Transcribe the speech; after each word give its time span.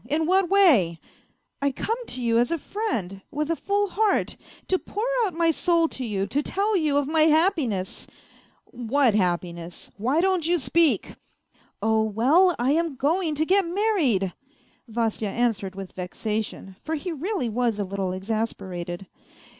In 0.09 0.25
what 0.25 0.49
way?"" 0.49 0.99
I 1.61 1.69
come 1.71 2.07
to 2.07 2.23
you 2.23 2.39
as 2.39 2.47
to 2.47 2.55
a 2.55 2.57
friend, 2.57 3.21
with 3.29 3.51
a 3.51 3.55
full 3.55 3.89
heart, 3.89 4.35
to 4.67 4.79
pour 4.79 5.03
out 5.27 5.35
my 5.35 5.51
soul 5.51 5.87
to 5.89 6.03
you, 6.03 6.25
to 6.25 6.41
tell 6.41 6.75
you 6.75 6.97
of 6.97 7.07
my 7.07 7.25
happiness..."" 7.27 8.07
What 8.89 9.13
happiness? 9.13 9.91
Why 9.99 10.19
don't 10.19 10.47
you 10.47 10.57
speak?..."" 10.57 11.13
Oh, 11.83 12.01
well, 12.01 12.55
I 12.57 12.71
am 12.71 12.95
going 12.95 13.35
to 13.35 13.45
get 13.45 13.61
married!" 13.67 14.33
Vasya 14.87 15.29
answered 15.29 15.75
with 15.75 15.91
vexation, 15.91 16.77
for 16.83 16.95
he 16.95 17.11
really 17.11 17.47
was 17.47 17.77
a 17.77 17.83
little 17.85 18.11
exasperated. 18.11 19.05